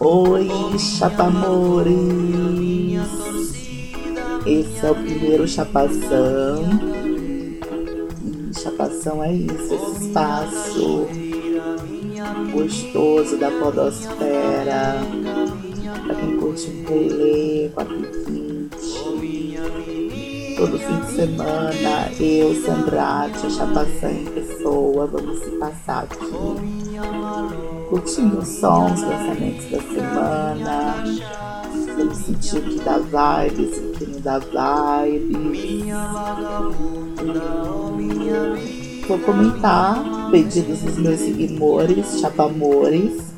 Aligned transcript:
Oi, 0.00 0.48
chapamores! 0.78 1.92
Esse 4.46 4.86
é 4.86 4.90
o 4.92 4.94
primeiro 4.94 5.48
chapação. 5.48 6.62
E 8.22 8.52
chapação 8.56 9.24
é 9.24 9.32
isso, 9.32 9.74
esse 9.74 10.04
espaço 10.04 11.08
gostoso 12.52 13.36
da 13.38 13.50
podosfera. 13.50 14.98
Pra 16.06 16.14
quem 16.14 16.38
curte 16.38 16.70
um 16.70 16.84
rolê, 16.88 17.68
420. 17.74 20.54
Todo 20.56 20.78
fim 20.78 21.00
de 21.00 21.10
semana, 21.10 22.12
eu, 22.20 22.54
Sandrate, 22.62 23.46
a 23.46 23.50
chapação 23.50 24.12
em 24.12 24.26
pessoa, 24.26 25.08
vamos 25.08 25.40
se 25.40 25.50
passar 25.58 26.04
aqui 26.04 26.77
curtindo 27.88 28.38
os 28.38 28.48
sons, 28.48 29.02
lançamentos 29.02 29.64
da 29.70 29.80
semana. 29.80 31.04
Vamos 31.96 32.18
sentir 32.18 32.58
o 32.58 32.62
que 32.62 32.80
dá 32.80 32.98
vibes, 32.98 33.78
o 33.78 33.92
que 33.92 34.06
não 34.06 34.20
dá 34.20 34.38
vibes. 34.38 35.86
Vou 39.08 39.18
comentar 39.20 40.04
pedidos 40.30 40.80
dos 40.80 40.98
meus 40.98 41.18
seguidores, 41.20 42.20
chapamores. 42.20 43.28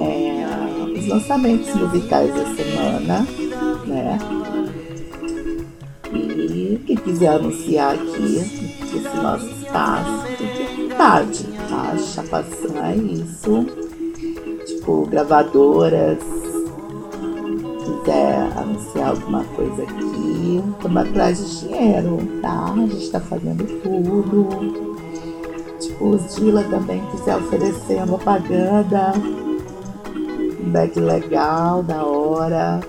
É, 0.00 0.44
os 0.98 1.06
lançamentos 1.06 1.74
musicais 1.74 2.34
da 2.34 2.44
semana, 2.54 3.26
né? 3.86 4.18
E 6.12 6.82
quem 6.86 6.96
quiser 6.96 7.28
anunciar 7.28 7.94
aqui 7.94 8.36
esse 8.36 9.16
nosso 9.22 9.46
espaço, 9.46 10.26
vontade, 11.00 11.46
tá? 11.66 11.96
Chapação 11.96 12.84
é 12.84 12.94
isso. 12.94 13.66
Tipo, 14.66 15.06
gravadoras, 15.06 16.18
quiser 17.84 18.52
anunciar 18.54 19.08
alguma 19.08 19.42
coisa 19.44 19.82
aqui, 19.82 20.62
estamos 20.76 21.02
atrás 21.02 21.38
de 21.38 21.60
dinheiro, 21.60 22.18
tá? 22.42 22.74
A 22.74 22.86
gente 22.86 23.10
tá 23.10 23.20
fazendo 23.20 23.64
tudo. 23.82 24.48
Tipo, 25.80 26.10
os 26.10 26.34
Dila 26.36 26.62
também 26.64 27.02
quiser 27.12 27.36
oferecer 27.36 27.96
uma 27.96 28.18
propaganda, 28.18 29.14
um 30.62 30.70
bag 30.70 31.00
legal, 31.00 31.82
da 31.82 32.04
hora, 32.04 32.80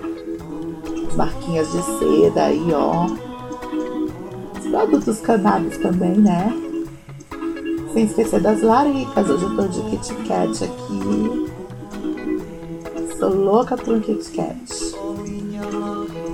as 1.08 1.16
marquinhas 1.16 1.72
de 1.72 1.82
seda 1.82 2.44
aí, 2.44 2.74
ó. 2.74 3.06
Os 4.60 4.68
produtos 4.70 5.22
cannabis 5.22 5.78
também, 5.78 6.18
né? 6.18 6.71
Sem 7.94 8.06
esquecer 8.06 8.40
das 8.40 8.62
laricas. 8.62 9.30
Hoje 9.30 9.44
eu 9.44 9.56
tô 9.56 9.68
de 9.68 9.82
Kit 9.90 10.14
Kat 10.28 10.64
aqui. 10.64 11.52
Sou 13.20 13.36
louca 13.36 13.76
por 13.76 13.96
um 13.96 14.00
Kit 14.00 14.32
Kat. 14.32 14.58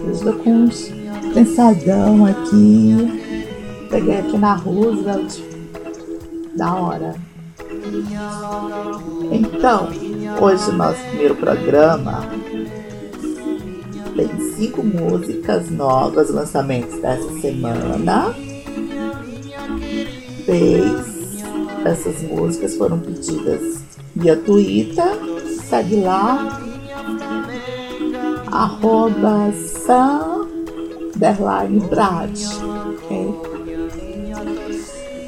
Hoje 0.07 0.23
tô 0.23 0.33
com 0.33 0.51
uns 0.51 0.91
pensadão 1.33 2.25
aqui. 2.25 3.87
Peguei 3.89 4.19
aqui 4.19 4.37
na 4.37 4.53
Roosevelt. 4.53 5.39
Da 6.55 6.75
hora. 6.75 7.15
Então, 9.31 9.89
hoje 10.39 10.71
nosso 10.71 11.01
primeiro 11.09 11.35
programa 11.35 12.23
tem 14.15 14.29
cinco 14.55 14.83
músicas 14.83 15.69
novas, 15.71 16.29
lançamentos 16.29 16.99
dessa 16.99 17.39
semana. 17.39 18.33
Três 20.45 21.16
dessas 21.87 22.21
músicas 22.21 22.75
foram 22.75 22.99
pedidas 22.99 23.79
via 24.13 24.35
Twitter. 24.35 25.05
Segue 25.69 26.01
lá. 26.01 26.59
Arroba 28.51 29.51
Brad. 31.89 32.37
Okay? 33.05 33.33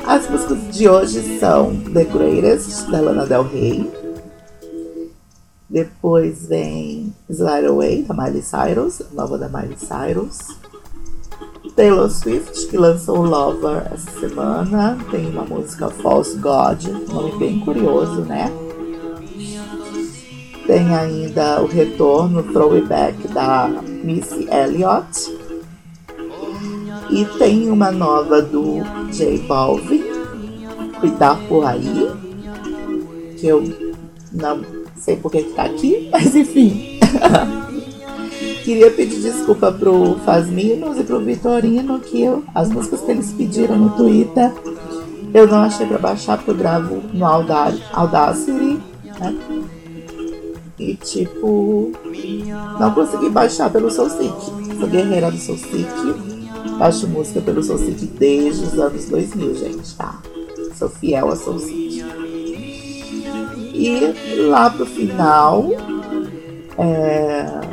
As 0.05 0.29
músicas 0.29 0.75
de 0.75 0.89
hoje 0.89 1.39
são 1.39 1.75
The 1.93 2.03
Greatest, 2.03 2.89
da 2.89 2.99
Lana 2.99 3.25
Del 3.25 3.43
Rey. 3.43 3.89
Depois 5.69 6.47
vem 6.47 7.13
Slide 7.29 7.67
Away, 7.67 8.03
da 8.03 8.13
Miley 8.13 8.41
Cyrus, 8.41 9.01
nova 9.13 9.37
da 9.37 9.47
Miley 9.47 9.77
Cyrus. 9.77 10.58
Taylor 11.79 12.09
Swift, 12.09 12.67
que 12.67 12.75
lançou 12.75 13.21
Lover 13.21 13.87
essa 13.93 14.19
semana. 14.19 14.97
Tem 15.09 15.27
uma 15.27 15.45
música 15.45 15.89
False 15.89 16.37
God, 16.37 16.83
nome 17.07 17.37
bem 17.37 17.61
curioso, 17.61 18.19
né? 18.23 18.51
Tem 20.67 20.93
ainda 20.93 21.61
o 21.61 21.67
retorno, 21.67 22.43
Throwback, 22.43 23.29
da 23.29 23.69
Missy 24.03 24.49
Elliott. 24.51 25.33
E 27.09 27.23
tem 27.37 27.69
uma 27.69 27.91
nova 27.91 28.41
do 28.41 28.83
J 29.13 29.37
Balvin, 29.47 30.03
Cuidar 30.99 31.39
por 31.47 31.65
Aí, 31.65 32.11
que 33.37 33.47
eu 33.47 33.63
não 34.33 34.65
sei 34.97 35.15
por 35.15 35.31
que 35.31 35.43
tá 35.43 35.63
aqui, 35.63 36.09
mas 36.11 36.35
enfim. 36.35 36.99
Queria 38.69 38.91
pedir 38.91 39.19
desculpa 39.19 39.71
pro 39.71 40.19
Fasminos 40.23 40.99
e 40.99 41.03
pro 41.03 41.19
Vitorino, 41.19 41.99
que 41.99 42.21
eu, 42.21 42.43
as 42.53 42.69
músicas 42.69 43.01
que 43.01 43.09
eles 43.09 43.33
pediram 43.33 43.75
no 43.75 43.89
Twitter, 43.97 44.53
eu 45.33 45.47
não 45.47 45.63
achei 45.63 45.87
pra 45.87 45.97
baixar, 45.97 46.37
porque 46.37 46.51
eu 46.51 46.55
gravo 46.55 47.01
no 47.11 47.25
Audacity, 47.25 48.79
né? 49.19 49.35
E 50.77 50.93
tipo, 50.93 51.93
não 52.79 52.93
consegui 52.93 53.31
baixar 53.31 53.71
pelo 53.71 53.89
SoulSeek. 53.89 54.77
Sou 54.79 54.87
guerreira 54.87 55.31
do 55.31 55.37
SoulSeek. 55.39 56.77
Baixo 56.77 57.07
música 57.07 57.41
pelo 57.41 57.63
SoulSeek 57.63 58.05
desde 58.19 58.65
os 58.65 58.77
anos 58.77 59.05
2000, 59.05 59.55
gente, 59.55 59.95
tá? 59.95 60.21
Sou 60.77 60.89
fiel 60.89 61.29
a 61.29 61.35
SoulSeek. 61.35 62.05
E 63.73 64.45
lá 64.47 64.69
pro 64.69 64.85
final, 64.85 65.71
é, 66.77 67.68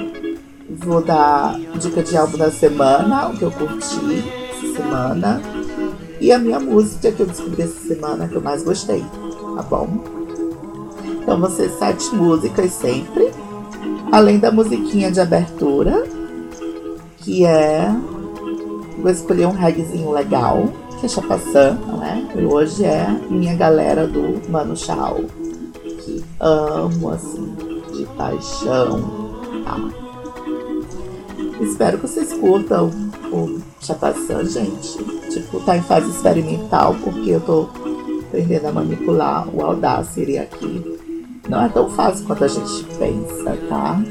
vou 0.86 1.02
dar 1.02 1.58
dica 1.78 2.02
de 2.02 2.16
álbum 2.16 2.38
da 2.38 2.50
semana, 2.50 3.28
o 3.28 3.36
que 3.36 3.42
eu 3.42 3.50
curti 3.50 4.24
essa 4.52 4.76
semana. 4.76 5.42
E 6.20 6.32
a 6.32 6.38
minha 6.38 6.60
música 6.60 7.10
que 7.10 7.20
eu 7.20 7.26
descobri 7.26 7.62
essa 7.62 7.80
semana 7.88 8.28
que 8.28 8.36
eu 8.36 8.40
mais 8.40 8.62
gostei, 8.62 9.04
tá 9.56 9.62
bom? 9.62 9.88
Então 11.04 11.40
vão 11.40 11.50
ser 11.50 11.68
sete 11.70 12.14
músicas 12.14 12.72
sempre. 12.72 13.30
Além 14.12 14.38
da 14.38 14.52
musiquinha 14.52 15.10
de 15.10 15.20
abertura, 15.20 16.04
que 17.18 17.44
é. 17.44 17.92
Vou 19.02 19.10
escolher 19.10 19.46
um 19.46 19.52
reggaezinho 19.52 20.10
legal, 20.10 20.68
que 20.98 21.06
é 21.06 21.08
Chapaçã, 21.08 21.78
não 21.86 22.02
é? 22.02 22.24
E 22.34 22.44
hoje 22.46 22.84
é 22.84 23.06
minha 23.28 23.54
galera 23.54 24.06
do 24.06 24.40
Mano 24.50 24.76
Chao. 24.76 25.24
Que 25.82 26.24
amo, 26.40 27.10
assim, 27.10 27.54
de 27.92 28.06
paixão. 28.16 29.34
Tá? 29.64 30.05
Espero 31.60 31.98
que 31.98 32.06
vocês 32.06 32.32
curtam 32.34 32.90
o 33.32 33.60
Chapaçã, 33.80 34.44
gente. 34.44 34.98
Tipo, 35.30 35.60
tá 35.60 35.76
em 35.76 35.82
fase 35.82 36.10
experimental, 36.10 36.94
porque 37.02 37.30
eu 37.30 37.40
tô 37.40 37.68
aprendendo 38.28 38.66
a 38.66 38.72
manipular 38.72 39.48
o 39.54 39.62
Audacity 39.62 40.38
aqui 40.38 40.96
não 41.48 41.64
é 41.64 41.68
tão 41.68 41.88
fácil 41.90 42.26
quanto 42.26 42.44
a 42.44 42.48
gente 42.48 42.84
pensa, 42.98 43.56
tá? 43.68 44.02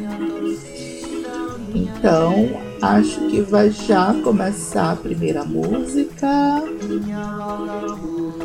Então, 1.73 2.50
acho 2.81 3.19
que 3.28 3.41
vai 3.41 3.69
já 3.69 4.13
começar 4.23 4.94
a 4.94 4.95
primeira 4.95 5.44
música. 5.44 6.63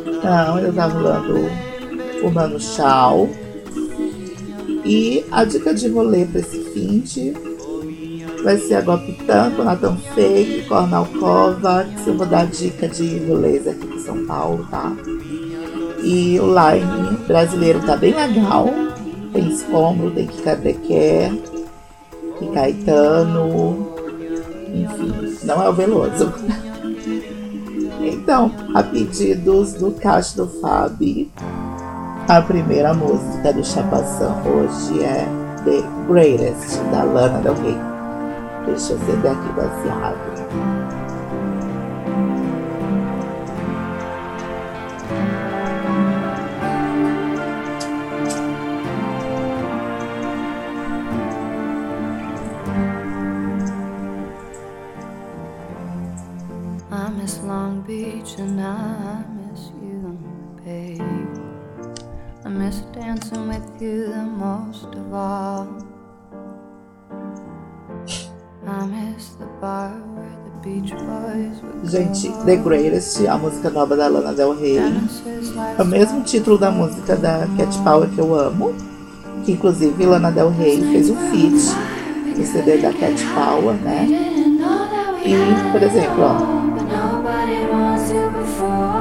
Então, 0.05 0.59
eu 0.59 0.73
tava 0.73 0.93
rolando 0.93 1.49
Fumando 2.19 2.59
Chau. 2.59 3.29
E 4.83 5.23
a 5.31 5.45
dica 5.45 5.73
de 5.73 5.87
rolê 5.87 6.25
para 6.25 6.41
esse 6.41 6.59
fim 6.71 6.99
vai 8.43 8.57
ser 8.57 8.75
a 8.75 8.81
Golpitã, 8.81 9.49
Nathan 9.49 9.95
Fake, 10.13 10.65
Cornalcova, 10.67 11.85
que 12.03 12.09
eu 12.09 12.17
vou 12.17 12.25
dar 12.25 12.47
dica 12.47 12.87
de 12.87 13.19
rolês 13.25 13.67
aqui 13.67 13.87
em 13.87 13.99
São 13.99 14.25
Paulo, 14.25 14.67
tá? 14.69 14.91
E 16.03 16.39
o 16.39 16.47
line 16.47 17.17
brasileiro 17.27 17.79
tá 17.81 17.95
bem 17.95 18.13
legal. 18.13 18.67
Tem 19.31 19.47
Escombro, 19.47 20.11
tem 20.11 20.27
Kikadequé, 20.27 21.31
tem 22.39 22.51
Caetano, 22.51 23.87
enfim, 24.73 25.37
não 25.43 25.63
é 25.63 25.69
o 25.69 25.73
Veloso. 25.73 26.33
então, 28.01 28.51
a 28.75 28.83
pedidos 28.83 29.73
do 29.73 29.91
do 29.91 30.47
Fabi, 30.59 31.31
a 32.27 32.41
primeira 32.41 32.93
música 32.93 33.53
do 33.53 33.63
Chapação 33.63 34.35
hoje 34.45 35.01
é 35.01 35.25
The 35.63 35.81
Greatest, 36.09 36.77
da 36.91 37.03
Lana 37.03 37.39
Del 37.39 37.53
Rey. 37.53 37.90
Deixa 38.65 38.93
eu 38.93 38.97
acender 38.97 39.31
aqui 39.31 39.49
baseado. 39.53 40.31
miss 40.51 40.80
Gente. 71.91 72.31
The 72.45 72.55
Greatest, 72.55 73.27
a 73.27 73.37
música 73.37 73.69
nova 73.69 73.97
da 73.97 74.07
Lana 74.07 74.31
Del 74.31 74.57
Rey. 74.57 74.77
É 74.77 75.81
o 75.81 75.85
mesmo 75.85 76.21
título 76.21 76.57
da 76.57 76.71
música 76.71 77.17
da 77.17 77.45
Cat 77.57 77.77
Power 77.79 78.07
que 78.07 78.17
eu 78.17 78.33
amo. 78.33 78.73
Que 79.43 79.51
inclusive 79.51 80.05
Lana 80.05 80.31
Del 80.31 80.51
Rey 80.51 80.81
fez 80.89 81.09
um 81.09 81.17
feat 81.17 81.75
no 82.37 82.45
CD 82.45 82.77
da 82.77 82.93
Cat 82.93 83.21
Power, 83.35 83.75
né? 83.75 84.07
E, 85.25 85.35
por 85.73 85.83
exemplo, 85.83 86.23
ó, 86.23 86.37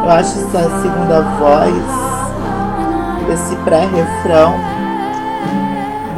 eu 0.04 0.10
acho 0.10 0.40
essa 0.40 0.82
segunda 0.82 1.20
voz, 1.38 1.72
esse 3.32 3.54
pré-refrão, 3.62 4.54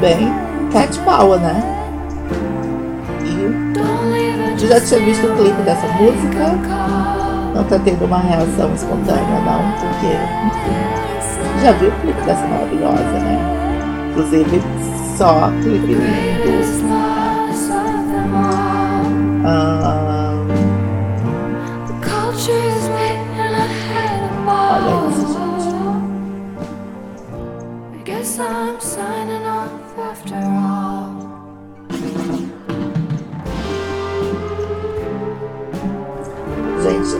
bem 0.01 0.33
Cat 0.73 0.99
Power, 1.01 1.39
né? 1.39 1.81
E 4.62 4.64
eu 4.64 4.69
já 4.69 4.81
tinha 4.81 5.00
visto 5.00 5.26
o 5.26 5.35
clipe 5.35 5.61
dessa 5.62 5.88
música, 5.88 6.53
não 7.53 7.64
tá 7.64 7.81
tendo 7.81 8.05
uma 8.05 8.19
reação 8.20 8.73
espontânea, 8.73 9.41
não, 9.41 9.73
porque, 9.73 10.06
enfim, 10.47 10.76
já 11.64 11.73
vi 11.73 11.87
o 11.88 11.93
clipe 12.00 12.20
dessa 12.23 12.47
maravilhosa, 12.47 13.03
né? 13.03 13.38
Inclusive, 14.11 14.62
só 15.19 15.50
clipe 15.62 15.94
lindo. 15.94 16.53
Ah, 19.44 20.35
olha 24.75 24.93
isso, 25.11 25.26
gente. 25.26 25.73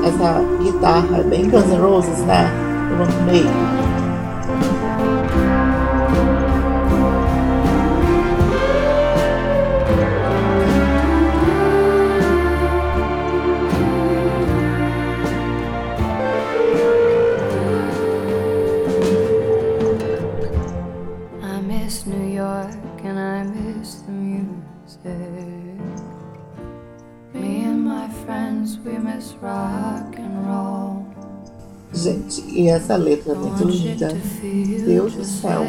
Essa 0.05 0.43
guitarra 0.61 1.23
bem 1.23 1.49
Guns 1.49 1.67
N' 1.67 1.81
Roses, 1.81 2.19
né? 2.25 2.51
Eu 2.91 3.03
amei. 3.05 3.43
I 3.43 3.92
Gente, 31.93 32.43
e 32.49 32.69
essa 32.69 32.97
letra 32.97 33.33
é 33.33 33.37
muito 33.37 33.65
linda. 33.65 34.09
Deus 34.87 35.13
do 35.15 35.25
céu. 35.25 35.63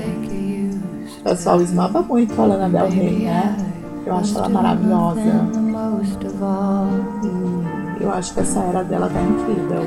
O 1.20 1.24
pessoal 1.24 1.62
esnova 1.62 2.02
muito 2.02 2.42
a 2.42 2.46
Lana 2.46 2.70
Del 2.70 2.90
Rey, 2.90 3.26
né? 3.26 3.56
Eu 4.06 4.16
acho 4.16 4.38
ela 4.38 4.50
maravilhosa. 4.50 5.22
E 8.00 8.04
eu 8.04 8.12
acho 8.12 8.34
que 8.34 8.40
essa 8.42 8.60
era 8.60 8.84
dela 8.84 9.10
tá 9.10 9.22
incrível. 9.22 9.82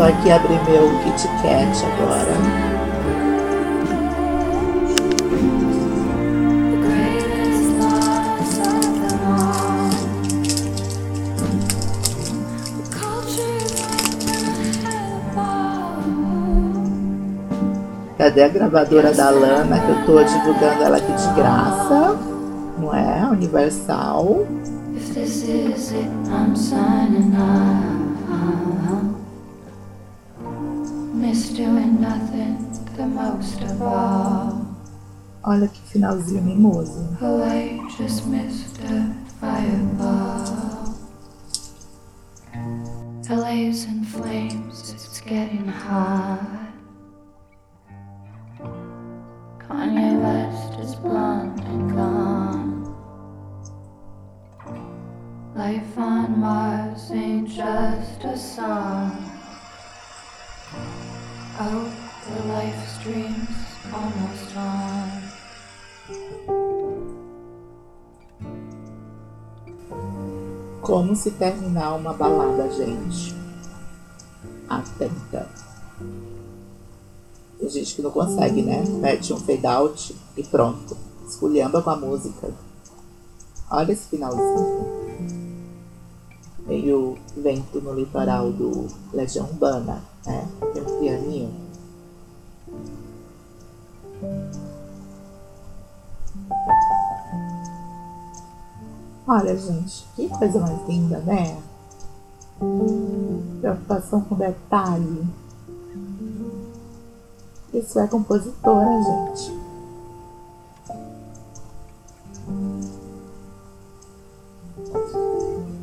Vou 0.00 0.08
aqui 0.08 0.30
abrir 0.30 0.58
meu 0.64 0.88
Kit 1.04 1.28
agora. 1.28 2.32
Cadê 18.16 18.42
a 18.42 18.48
gravadora 18.48 19.12
da 19.12 19.28
Lana 19.28 19.78
que 19.80 19.90
eu 19.90 20.06
tô 20.06 20.24
divulgando 20.24 20.82
ela 20.82 20.96
aqui 20.96 21.12
de 21.12 21.34
graça? 21.34 22.16
Não 22.78 22.94
é? 22.94 23.28
Universal. 23.30 24.46
If 24.96 25.12
this 25.12 25.42
is 25.42 25.92
it, 25.92 26.08
I'm 26.30 26.56
signing. 26.56 27.30
Miss 31.30 31.50
doing 31.50 32.00
nothing 32.00 32.58
the 32.96 33.06
most 33.06 33.62
of 33.62 33.80
all. 33.80 34.66
Olha 35.44 35.68
que 35.68 35.80
finalzinho 35.80 36.42
mimoso. 36.42 37.16
Oh, 37.22 37.40
I 37.44 37.78
just 37.96 38.26
missed 38.26 38.80
a 38.80 39.14
fireball. 39.38 40.96
LA's 43.28 43.84
in 43.84 44.04
flames, 44.04 44.90
it's 44.90 45.20
getting 45.20 45.68
hot. 45.68 46.72
Kanye 49.60 50.20
West 50.20 50.80
is 50.80 50.96
blonde 50.96 51.60
and 51.60 51.94
gone. 51.94 52.92
Life 55.54 55.96
on 55.96 56.40
Mars 56.40 57.12
ain't 57.12 57.48
just 57.48 58.24
a 58.24 58.36
song. 58.36 59.30
Oh, 61.62 61.92
the 62.24 62.40
almost 63.92 64.56
on. 64.56 65.10
Como 70.80 71.14
se 71.14 71.32
terminar 71.32 71.96
uma 71.96 72.14
balada, 72.14 72.70
gente? 72.70 73.34
Atenta. 74.70 75.50
Tem 77.58 77.68
gente 77.68 77.94
que 77.94 78.00
não 78.00 78.10
consegue, 78.10 78.62
né? 78.62 78.82
Mete 78.88 79.34
um 79.34 79.36
fade 79.36 79.66
out 79.66 80.16
e 80.38 80.42
pronto. 80.42 80.96
Esculhamba 81.28 81.82
com 81.82 81.90
a 81.90 81.96
música. 81.96 82.54
Olha 83.70 83.92
esse 83.92 84.08
finalzinho. 84.08 85.10
Tem 86.66 86.90
o 86.94 87.18
vento 87.36 87.82
no 87.82 87.92
litoral 87.92 88.50
do 88.50 88.86
Legião 89.12 89.44
Urbana, 89.44 90.02
né? 90.26 90.48
Tem 90.72 90.82
um 90.82 91.00
pianinho. 91.00 91.70
Olha, 99.26 99.56
gente, 99.56 100.06
que 100.16 100.28
coisa 100.28 100.58
mais 100.58 100.88
linda, 100.88 101.18
né? 101.20 101.56
Preocupação 103.60 104.22
com 104.22 104.34
detalhe. 104.34 105.24
Isso 107.72 108.00
é 108.00 108.08
compositora, 108.08 108.90
gente. 109.02 109.60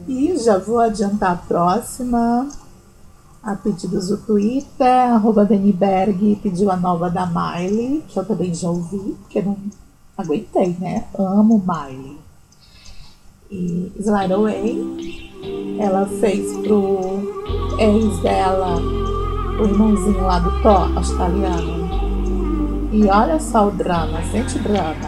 E 0.08 0.38
já 0.38 0.58
vou 0.58 0.80
adiantar 0.80 1.32
a 1.32 1.38
próxima. 1.38 2.50
A 3.48 3.56
pedidos 3.56 4.10
do 4.10 4.18
Twitter, 4.18 5.14
arroba 5.14 5.46
Daniberg 5.46 6.38
pediu 6.44 6.70
a 6.70 6.76
nova 6.76 7.10
da 7.10 7.26
Miley, 7.26 8.04
que 8.06 8.20
eu 8.20 8.26
também 8.26 8.54
já 8.54 8.70
ouvi, 8.70 9.16
porque 9.22 9.42
não 9.42 9.56
aguentei, 10.18 10.76
né? 10.78 11.06
Amo 11.18 11.64
Miley. 11.66 12.18
E 13.50 13.90
Slide 14.02 14.34
Away, 14.34 15.80
ela 15.80 16.06
fez 16.06 16.58
pro 16.58 17.00
ex 17.80 18.20
dela, 18.20 18.82
o 18.82 19.64
irmãozinho 19.64 20.24
lá 20.24 20.40
do 20.40 20.52
Thor, 20.62 20.98
australiano. 20.98 21.88
E 22.92 23.06
olha 23.06 23.40
só 23.40 23.70
o 23.70 23.72
drama, 23.72 24.22
sente 24.30 24.58
o 24.58 24.62
drama. 24.62 25.08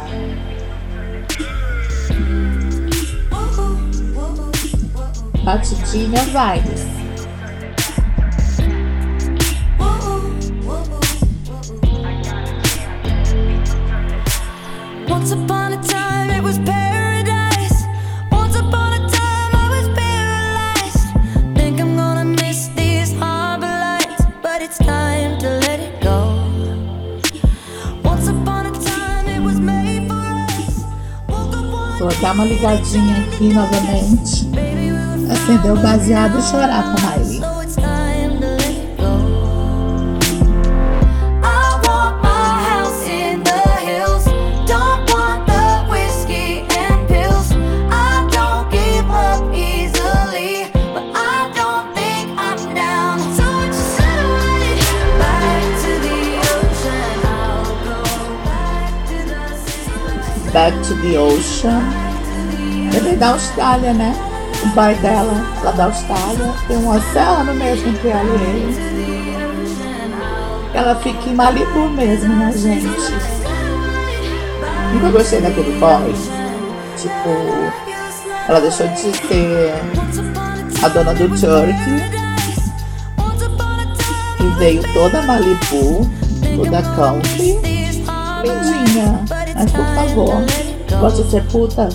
Batidinha 5.44 6.22
vibes. 6.24 6.99
Vou 32.00 32.08
dar 32.22 32.34
uma 32.34 32.46
ligadinha 32.46 33.18
aqui 33.18 33.54
novamente. 33.54 34.48
Acender 35.30 35.74
o 35.74 35.82
baseado 35.82 36.40
e 36.40 36.42
chorar 36.42 36.96
com 36.96 37.08
a 37.08 37.18
Back 60.60 60.76
to 60.90 60.96
the 60.96 61.18
Ocean. 61.18 61.82
É 62.94 63.00
bem 63.00 63.18
da 63.18 63.30
Austrália, 63.30 63.94
né? 63.94 64.14
O 64.62 64.70
pai 64.76 64.94
dela, 64.96 65.34
lá 65.64 65.72
da 65.72 65.86
Austrália, 65.86 66.54
tem 66.68 66.76
um 66.76 66.90
oceano 66.90 67.54
mesmo 67.54 67.88
entre 67.88 68.10
ela 68.10 68.26
e 68.26 68.44
ele. 68.44 68.78
Ela 70.74 70.96
fica 70.96 71.30
em 71.30 71.34
Malibu 71.34 71.88
mesmo, 71.92 72.36
né, 72.36 72.52
gente? 72.52 72.90
Nunca 74.92 75.12
gostei 75.12 75.40
daquele 75.40 75.80
boy. 75.80 76.14
Tipo, 76.98 77.30
ela 78.50 78.60
deixou 78.60 78.86
de 78.90 79.00
ser 79.00 79.74
a 80.84 80.90
dona 80.90 81.14
do 81.14 81.30
Turkey 81.30 82.04
e 84.42 84.60
veio 84.60 84.84
toda 84.94 85.22
Malibu, 85.22 86.06
toda 86.58 86.82
country. 86.98 87.58
Lindinha, 88.44 89.39
mas 89.60 89.72
por 89.72 89.86
favor, 89.94 90.46
de 91.12 91.30
ser 91.30 91.44
puta? 91.48 91.90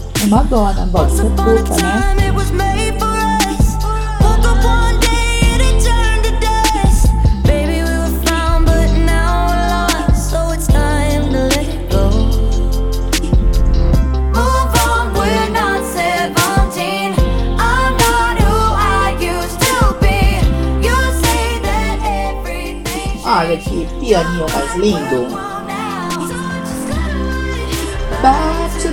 Dona, 0.51 0.87
gosta 0.87 1.09
de 1.09 1.17
ser 1.17 1.31
puta, 1.31 1.83
né? 1.83 2.27
It 2.27 2.35
was 2.35 2.51
made 2.51 2.99
for 2.99 3.09
us. 3.09 3.77
Woke 4.21 4.47
up 4.47 4.63
one 4.63 5.01
day 5.01 5.41
and 5.53 5.63
it 5.63 5.83
turned 5.83 6.25
to 6.25 6.33
dust. 6.41 7.09
Baby, 7.45 7.83
we 7.83 7.91
were 7.91 8.21
found, 8.27 8.67
but 8.67 8.91
now 9.07 9.49
we're 9.49 9.69
lost. 9.71 10.31
So 10.31 10.53
it's 10.53 10.67
time 10.67 11.33
to 11.33 11.49
let 11.49 11.67
it 11.67 11.89
go. 11.91 12.11
Move 14.35 14.75
on, 14.85 15.15
we're 15.15 15.49
not 15.51 15.83
17. 15.87 17.15
I'm 17.59 17.97
not 17.97 18.39
who 18.43 18.57
I 18.77 19.17
used 19.19 19.59
to 19.61 19.97
be. 20.03 20.37
You 20.87 20.97
say 21.25 21.61
that 21.63 21.99
everything 22.05 23.25
Olha 23.25 23.57
que 23.57 23.87
pianinho 24.01 24.47
mais 24.53 24.75
lindo. 24.77 25.44
Back 28.25 28.73
to 28.81 28.89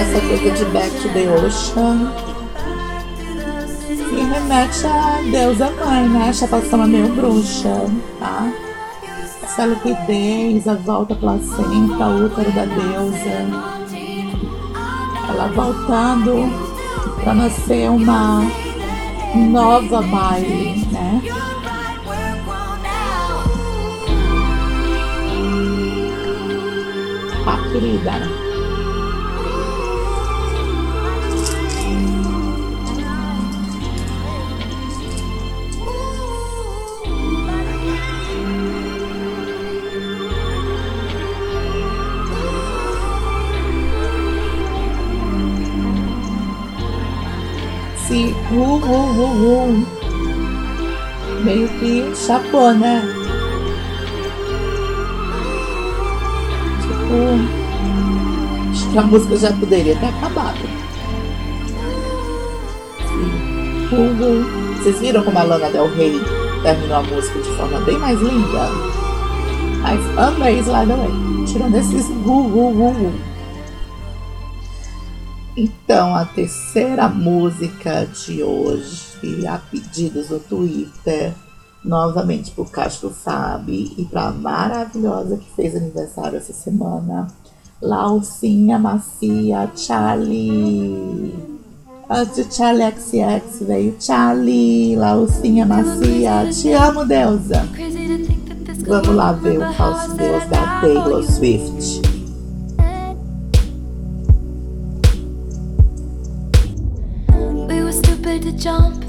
Essa 0.00 0.20
coisa 0.20 0.50
de 0.52 0.64
Back 0.66 0.90
to 1.02 1.08
the 1.12 1.28
Ocean 1.28 2.12
me 4.10 4.22
remete 4.24 4.86
a 4.86 5.20
deusa 5.30 5.70
mãe, 5.70 6.08
né? 6.08 6.28
A 6.30 6.32
chapação 6.32 6.82
é 6.82 6.86
meio 6.86 7.08
bruxa, 7.08 7.84
tá? 8.18 8.50
Essa 9.42 9.66
liquidez, 9.66 10.66
a 10.66 10.74
volta 10.74 11.14
placenta, 11.14 12.06
útero 12.06 12.50
da 12.52 12.64
deusa. 12.64 13.77
Ela 15.38 15.46
voltando 15.52 16.50
para 17.22 17.32
nascer 17.32 17.88
uma 17.88 18.42
nova 19.36 20.02
Miley, 20.02 20.84
né? 20.90 21.22
Ah, 27.46 27.70
querida. 27.70 28.37
Se 48.08 48.34
uh, 48.50 48.56
uh, 48.56 49.20
uh, 49.20 49.68
uh. 49.68 49.84
meio 51.44 51.68
que 51.78 52.16
chapou, 52.16 52.72
né? 52.72 53.02
Tipo, 56.80 57.36
acho 58.70 58.90
que 58.90 58.98
a 58.98 59.02
música 59.02 59.36
já 59.36 59.52
poderia 59.52 59.94
ter 59.96 60.06
acabado. 60.06 60.58
Uh, 63.92 64.06
uh. 64.24 64.78
Vocês 64.78 65.00
viram 65.00 65.22
como 65.22 65.38
a 65.38 65.42
Lana 65.42 65.68
Del 65.68 65.94
Rey 65.94 66.18
terminou 66.62 66.96
a 66.96 67.02
música 67.02 67.38
de 67.40 67.50
forma 67.58 67.78
bem 67.80 67.98
mais 67.98 68.18
linda? 68.18 68.70
Mas 69.82 70.00
amei 70.18 70.60
Slide 70.60 70.92
Away. 70.92 71.44
Tirando 71.46 71.76
esses 71.76 72.08
uh, 72.08 72.30
uh, 72.30 72.70
uh, 72.70 73.06
uh. 73.06 73.27
Então, 75.60 76.14
a 76.14 76.24
terceira 76.24 77.08
música 77.08 78.06
de 78.06 78.44
hoje, 78.44 79.44
a 79.44 79.58
pedidos 79.58 80.30
no 80.30 80.38
Twitter, 80.38 81.34
novamente 81.84 82.52
por 82.52 82.70
Castro 82.70 83.12
Sabe 83.12 83.92
e 83.98 84.04
para 84.04 84.28
a 84.28 84.30
maravilhosa 84.30 85.36
que 85.36 85.50
fez 85.56 85.74
aniversário 85.74 86.38
essa 86.38 86.52
semana, 86.52 87.26
Laucinha 87.82 88.78
Macia 88.78 89.68
Charlie. 89.74 91.34
Antes 92.08 92.36
de 92.36 92.54
Charlie 92.54 92.92
XX 92.92 93.66
veio 93.66 93.96
Charlie, 93.98 94.94
Laucinha 94.94 95.66
Macia. 95.66 96.48
Te 96.52 96.72
amo, 96.72 97.04
deusa. 97.04 97.68
Vamos 98.86 99.08
lá 99.08 99.32
ver 99.32 99.58
o 99.58 99.72
falso 99.72 100.14
deus 100.14 100.44
da 100.48 100.80
Taylor 100.80 101.24
Swift. 101.24 102.17
Stupid 108.28 108.42
to 108.42 108.52
jump 108.62 109.04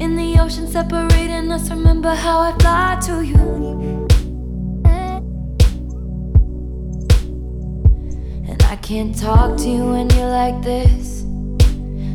in 0.00 0.16
the 0.16 0.36
ocean, 0.40 0.66
separating 0.66 1.52
us. 1.52 1.70
Remember 1.70 2.12
how 2.14 2.40
I 2.40 2.52
fly 2.58 2.98
to 3.06 3.22
you. 3.22 3.36
And 8.48 8.60
I 8.64 8.76
can't 8.82 9.16
talk 9.16 9.56
to 9.58 9.68
you 9.68 9.84
when 9.90 10.10
you're 10.10 10.28
like 10.30 10.60
this. 10.62 11.20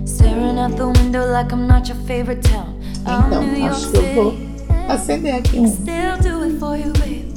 Staring 0.06 0.60
out 0.60 0.76
the 0.76 0.90
window 0.90 1.26
like 1.32 1.54
I'm 1.54 1.68
not 1.68 1.88
your 1.88 1.98
favorite 2.06 2.44
town. 2.44 2.82
I'm 3.06 3.30
New 3.30 3.38
Então, 3.38 3.58
York 3.58 3.96
eu 3.96 4.14
vou 4.14 4.32
City. 4.32 4.66
acender 4.90 5.36
aqui 5.36 5.60
um. 5.60 5.68
Still 5.68 6.18
do 6.22 6.44
it 6.44 6.60
for 6.60 6.76
you, 6.76 6.92
babe. 7.00 7.34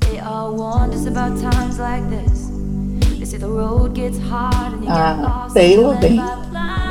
They 0.00 0.18
all 0.20 0.54
warned 0.56 0.94
us 0.94 1.06
about 1.06 1.38
times 1.38 1.78
like 1.78 2.08
this. 2.08 2.50
They 3.18 3.26
say 3.26 3.36
the 3.38 3.48
road 3.48 3.94
gets 3.94 4.18
hard 4.18 4.72
and 4.72 4.82
you 4.84 4.88
get 4.88 4.96
Ah, 4.96 5.42
lost. 5.44 5.54
Taylor, 5.54 5.96
bem 6.00 6.16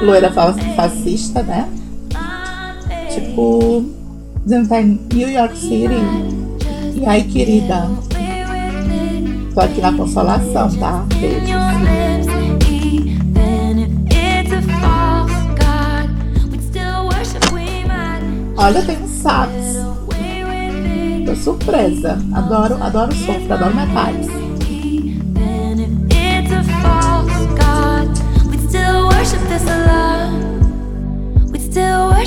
loira 0.02 0.32
fascista, 0.76 1.44
né? 1.44 1.68
Tipo, 3.14 3.86
tá 4.68 4.82
em 4.82 5.00
New 5.14 5.30
York 5.30 5.58
City. 5.58 5.96
E 6.96 7.06
aí, 7.06 7.24
querida, 7.24 7.90
tô 9.54 9.62
aqui 9.62 9.82
na 9.82 9.94
consolação, 9.94 10.70
tá? 10.78 11.06
Beijos. 11.20 11.56
Olha, 18.58 18.82
tem 18.82 18.98
um 18.98 19.08
sax. 19.08 19.52
Tô 21.26 21.36
surpresa. 21.36 22.18
Adoro, 22.34 22.82
adoro 22.82 23.12
o 23.12 23.16
sopro, 23.16 23.54
adoro 23.54 23.76
metais. 23.76 24.35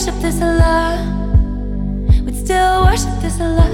Worship 0.09 0.23
this 0.23 0.41
Allah. 0.41 0.97
We'd 2.25 2.37
still 2.37 2.85
worship 2.85 3.21
this 3.21 3.41
Allah. 3.41 3.69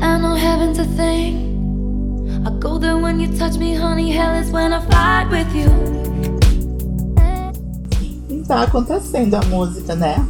I 0.00 0.18
know 0.18 0.34
heaven's 0.34 0.78
a 0.78 0.84
thing. 0.96 1.34
I 2.46 2.50
go 2.58 2.78
there 2.78 2.96
when 2.96 3.20
you 3.20 3.28
touch 3.36 3.58
me, 3.58 3.74
honey. 3.74 4.10
Hell 4.10 4.34
is 4.34 4.50
when 4.50 4.72
I 4.72 4.80
fight 4.86 5.28
with 5.30 5.54
you. 5.54 5.68
Tá 8.46 8.62
acontecendo 8.62 9.34
a 9.34 9.42
música, 9.46 9.96
né? 9.96 10.24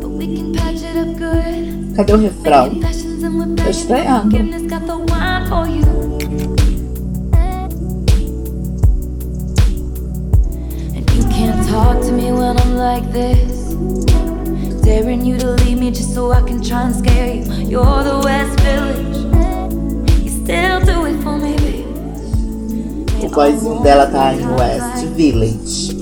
But 0.00 0.10
we 0.10 0.36
can 0.36 0.52
patch 0.52 0.82
it 0.82 0.96
up 0.96 1.18
good. 1.18 1.96
Cadê 1.96 2.12
o 2.12 2.16
refrão? 2.16 2.70
Tô 3.56 3.68
estranhando. 3.68 4.36
Like 12.82 13.12
this. 13.12 13.74
Daring 14.82 15.24
you 15.24 15.38
to 15.38 15.52
leave 15.62 15.78
me 15.78 15.92
just 15.92 16.12
so 16.14 16.32
I 16.32 16.42
can 16.42 16.60
try 16.60 16.82
and 16.82 16.96
scare 16.96 17.32
you. 17.36 17.44
You're 17.70 18.02
the 18.02 18.20
West 18.24 18.58
Village. 18.60 19.16
You 20.24 20.30
still 20.42 20.80
do 20.80 21.06
it 21.06 21.22
for 21.22 21.38
me, 21.38 21.54
baby. 21.58 21.86
O 23.24 23.28
vozinho 23.28 23.80
dela 23.82 24.06
tá 24.08 24.34
em 24.34 24.44
West 24.48 25.06
Village. 25.14 25.96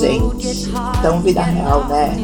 Gente, 0.00 0.72
tão 1.02 1.20
vida 1.22 1.42
real, 1.42 1.86
né? 1.86 2.16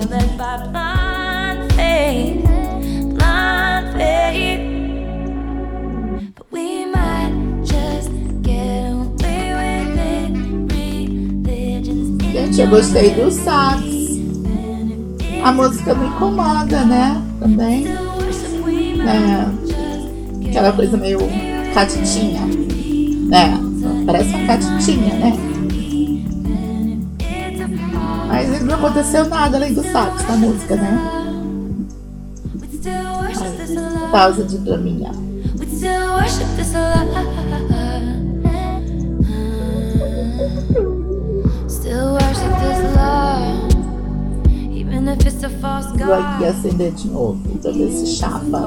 Eu 12.64 12.70
gostei 12.70 13.10
do 13.10 13.30
sax. 13.30 13.84
A 15.42 15.52
música 15.52 15.94
me 15.94 16.06
incomoda, 16.06 16.84
né? 16.84 17.22
Também. 17.38 17.86
É, 19.06 20.48
aquela 20.48 20.72
coisa 20.72 20.96
meio 20.96 21.18
catitinha. 21.74 22.40
Né? 23.28 23.60
Parece 24.06 24.30
uma 24.30 24.46
catitinha, 24.46 25.14
né? 25.14 25.32
Mas 28.28 28.62
não 28.62 28.74
aconteceu 28.76 29.28
nada 29.28 29.58
além 29.58 29.74
do 29.74 29.82
sax 29.82 30.26
na 30.26 30.36
música, 30.38 30.76
né? 30.76 31.20
Pausa 34.10 34.44
de 34.44 34.56
draminha. 34.58 35.10
Even 45.44 45.50
if 45.50 45.56
it's 45.56 45.56
a 45.56 45.60
false 45.60 45.86
Vou 45.86 45.98
God. 45.98 46.10
aqui 46.10 46.44
acender 46.46 46.92
de 46.92 47.08
novo 47.08 47.58
pra 47.58 47.70
ver 47.70 47.90
se 47.90 48.06
chapa. 48.06 48.60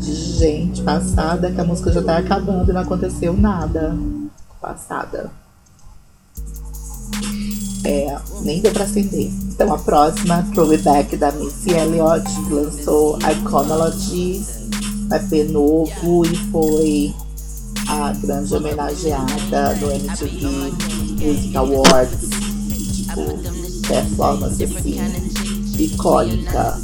Gente, 0.00 0.82
passada 0.82 1.52
que 1.52 1.60
a 1.60 1.64
música 1.64 1.92
já 1.92 2.02
tá 2.02 2.18
acabando 2.18 2.70
e 2.70 2.74
não 2.74 2.80
aconteceu 2.80 3.32
nada. 3.32 3.96
Passada. 4.60 5.30
É, 7.84 8.16
nem 8.42 8.60
deu 8.60 8.72
pra 8.72 8.84
acender. 8.84 9.30
Então 9.48 9.72
a 9.74 9.78
próxima, 9.78 10.46
Throwback 10.54 11.16
da 11.16 11.32
Missy 11.32 11.70
Elliott, 11.70 12.30
lançou 12.50 13.18
Iconology, 13.18 14.42
EP 15.10 15.50
novo 15.50 16.24
e 16.24 16.36
foi 16.50 17.14
a 17.88 18.12
grande 18.12 18.54
homenageada 18.54 19.74
no 19.76 19.90
MTV 19.90 20.72
Music 21.20 21.56
Awards. 21.56 22.30
Tipo, 22.94 23.52
performance 23.86 24.64
assim, 24.64 24.98
icônica. 25.78 26.80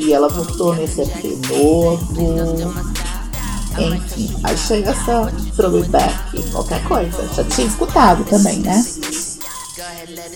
E 0.00 0.12
ela 0.12 0.28
voltou 0.28 0.74
nesse 0.74 1.02
EP 1.02 1.38
novo. 1.50 2.74
Enfim, 3.78 4.30
achei 4.44 4.84
essa 4.84 5.32
throwback 5.56 6.42
qualquer 6.52 6.82
coisa. 6.84 7.28
Já 7.34 7.44
tinha 7.44 7.66
escutado 7.66 8.24
também, 8.24 8.60
né? 8.60 8.84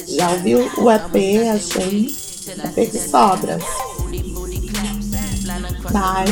Já 0.06 0.30
ouviu 0.30 0.70
o 0.78 0.90
EP, 0.90 1.48
achei 1.54 2.14
EP 2.64 2.90
de 2.90 2.98
sobras. 2.98 3.62
Mas 5.92 6.30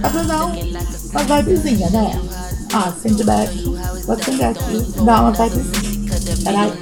dá 0.00 0.10
pra 0.10 0.22
dar 0.22 0.46
um- 0.46 0.52
uma 1.10 1.42
vibezinha, 1.42 1.90
né? 1.90 2.20
Ah, 2.72 2.92
Sandback, 3.02 3.54
vou 4.04 4.14
acender 4.16 4.46
aqui, 4.46 4.86
dá 5.04 5.20
uma 5.20 5.32
vibezinha. 5.32 5.96
Peraí. 6.44 6.72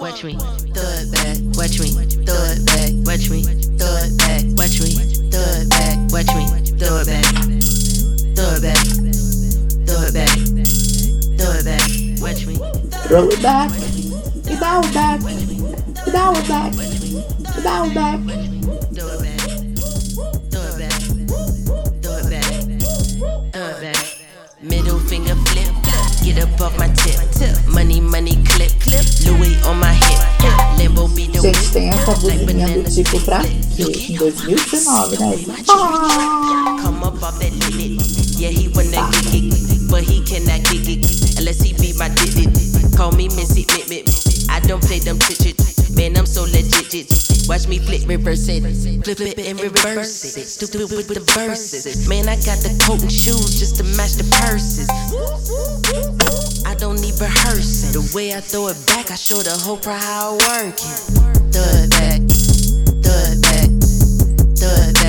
Watch 0.00 0.24
me, 0.26 0.36
throw 0.36 0.88
it 0.90 1.56
watch 1.56 1.80
me, 1.80 1.90
throw 2.24 2.44
it 2.44 3.02
watch 3.06 3.30
me, 3.30 3.42
throw 3.78 3.96
it 4.36 4.54
watch 4.58 4.80
me, 4.82 5.13
Throw 13.14 13.28
it 13.28 13.40
back, 13.42 13.70
e 14.50 14.56
dá 14.56 14.80
o 14.80 14.82
back, 14.88 15.22
e 16.04 16.10
dá 16.10 16.30
o 16.30 16.42
back, 16.48 16.76
e 16.76 17.60
dá 17.62 17.84
o 17.84 17.90
back. 17.90 18.18
Throw 18.92 19.08
it 19.08 19.22
back, 19.22 19.38
throw 20.50 20.64
it 20.66 20.78
back, 20.78 20.98
throw 22.02 22.18
it 22.18 22.28
back, 22.28 22.42
throw 23.52 23.68
it 23.68 23.80
back. 23.80 24.18
Middle 24.60 24.98
finger 24.98 25.36
flip, 25.46 25.70
get 26.24 26.42
up 26.42 26.60
off 26.60 26.76
my 26.76 26.88
tip. 26.88 27.20
Money, 27.68 28.00
money, 28.00 28.42
clip, 28.46 28.72
clip. 28.80 29.06
Louis 29.24 29.62
on 29.62 29.78
my 29.78 29.92
hip, 29.94 30.18
Lambo 30.76 31.06
be 31.14 31.28
the 31.28 31.38
Gente, 31.40 31.70
tem 31.70 31.90
essa 31.90 32.14
buzininha 32.14 32.66
do 32.66 32.90
tipo 32.90 33.20
pra 33.20 33.44
quê? 33.76 33.84
Em 34.10 34.16
2019, 34.16 35.18
né? 35.18 35.54
Ah! 35.68 36.80
Come 36.82 37.04
up 37.04 37.22
off 37.22 37.38
that 37.38 37.52
lit. 37.76 38.00
Yeah, 38.40 38.50
he 38.50 38.66
wanna 38.74 39.08
kick 39.12 39.44
it, 39.44 39.88
but 39.88 40.02
he 40.02 40.20
cannot 40.24 40.64
kick 40.64 40.88
it 40.88 41.38
unless 41.38 41.62
he 41.62 41.73
be 41.73 41.73
my 41.73 41.73
digit. 41.73 41.73
Me 43.24 43.36
Missy 43.36 43.64
Mit 43.72 43.88
Mit. 43.88 44.06
I 44.50 44.60
don't 44.60 44.84
play 44.84 44.98
them 44.98 45.18
chit 45.18 45.56
Man, 45.96 46.16
I'm 46.16 46.26
so 46.26 46.42
legit. 46.42 46.92
-it. 46.92 47.48
Watch 47.48 47.66
me 47.68 47.78
flip, 47.78 48.02
reverse 48.06 48.48
it, 48.52 48.62
flip 49.02 49.16
flip 49.16 49.38
it 49.38 49.46
and 49.48 49.60
reverse 49.60 50.36
it. 50.36 50.46
Stupid 50.46 50.90
with 50.90 51.08
the 51.08 51.24
verses. 51.32 52.06
Man, 52.06 52.28
I 52.28 52.36
got 52.36 52.60
the 52.60 52.72
coat 52.84 53.00
and 53.00 53.12
shoes 53.12 53.58
just 53.60 53.76
to 53.76 53.84
match 53.96 54.14
the 54.20 54.26
purses. 54.40 54.88
I 56.70 56.74
don't 56.76 57.00
need 57.00 57.16
rehearsing. 57.18 57.92
The 57.96 58.04
way 58.14 58.34
I 58.34 58.40
throw 58.40 58.68
it 58.68 58.78
back, 58.86 59.10
I 59.10 59.16
show 59.16 59.40
the 59.42 59.56
whole 59.64 59.78
crowd 59.78 60.02
how 60.02 60.22
I 60.28 60.44
work 60.48 60.76
it. 60.90 61.00
It 61.56 61.90
back, 61.96 62.20
it 62.84 63.40
back, 63.46 63.70
throw 64.58 64.80
back, 64.92 65.03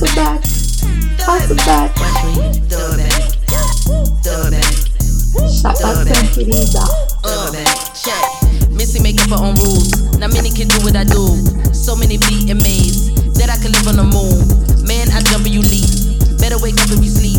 throw 0.00 0.08
it 0.08 0.16
back, 0.16 0.40
throw 1.20 1.36
it 1.36 1.56
back, 1.66 1.94
throw 2.70 2.92
it 2.92 2.96
back. 2.96 3.30
Check. 8.00 8.24
Missy 8.70 9.02
make 9.02 9.20
up 9.20 9.28
her 9.28 9.44
own 9.44 9.54
rules. 9.56 10.16
Not 10.16 10.32
many 10.32 10.48
can 10.48 10.68
do 10.68 10.80
what 10.80 10.96
I 10.96 11.04
do. 11.04 11.36
So 11.74 11.94
many 11.94 12.16
beat 12.16 12.48
and 12.48 12.62
maze 12.62 13.12
that 13.36 13.50
I 13.52 13.60
could 13.60 13.76
live 13.76 13.88
on 13.88 13.96
the 14.00 14.08
moon. 14.08 14.40
Man, 14.86 15.10
I 15.12 15.20
jump 15.20 15.44
and 15.44 15.52
you 15.52 15.60
leap. 15.60 15.90
Better 16.40 16.56
wake 16.64 16.80
up 16.80 16.88
if 16.88 17.04
you 17.04 17.10
sleep. 17.12 17.36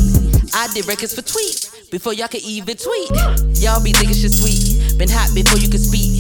I 0.54 0.67
did 0.76 0.86
records 0.86 1.15
for 1.15 1.26
tweet 1.26 1.89
before 1.89 2.13
y'all 2.13 2.28
could 2.28 2.43
even 2.43 2.78
tweet. 2.78 3.10
Y'all 3.58 3.82
be 3.82 3.91
thinking 3.91 4.13
shit 4.13 4.38
sweet. 4.38 5.00
Been 5.00 5.10
hot 5.10 5.34
before 5.34 5.58
you 5.58 5.69
could 5.69 5.82
speak. 5.82 6.11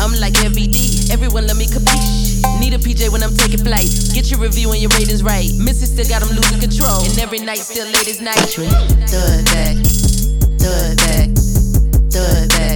I'm 0.00 0.12
like 0.20 0.38
every 0.44 0.66
D, 0.66 1.10
Everyone 1.10 1.46
let 1.46 1.56
me 1.56 1.66
capiche. 1.66 2.60
Need 2.60 2.74
a 2.74 2.78
PJ 2.78 3.10
when 3.10 3.22
I'm 3.22 3.34
taking 3.34 3.58
flight. 3.58 3.90
Get 4.14 4.30
your 4.30 4.40
review 4.40 4.70
and 4.70 4.80
your 4.80 4.90
ratings 4.94 5.22
right. 5.22 5.50
Missy 5.58 5.86
still 5.86 6.08
got 6.08 6.22
them 6.22 6.36
losing 6.36 6.60
control. 6.60 7.02
And 7.04 7.18
every 7.18 7.40
night 7.40 7.58
still 7.58 7.86
late 7.86 8.08
as 8.08 8.20
night. 8.20 8.38
It 8.38 9.44
back. 9.46 9.76
It 10.60 10.98
back. 10.98 11.28
It 12.14 12.48
back. 12.50 12.67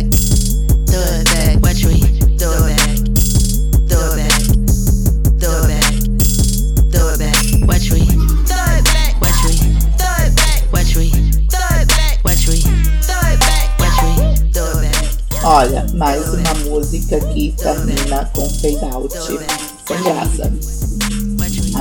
Olha, 15.44 15.84
mais 15.94 16.32
uma 16.32 16.54
música 16.70 17.18
que 17.18 17.52
termina 17.58 18.24
com 18.26 18.48
fade 18.48 18.84
out. 18.94 19.12
Sem 19.12 20.02
graça. 20.04 20.52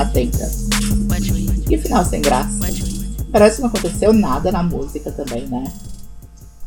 Atenta. 0.01 0.49
Que 1.67 1.77
final 1.77 2.03
sem 2.03 2.21
graça. 2.23 2.59
Parece 3.31 3.57
que 3.57 3.61
não 3.61 3.69
aconteceu 3.69 4.13
nada 4.13 4.51
na 4.51 4.63
música 4.63 5.11
também, 5.11 5.45
né? 5.45 5.71